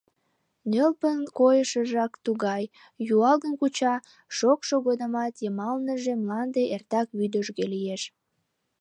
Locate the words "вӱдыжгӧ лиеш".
7.17-8.01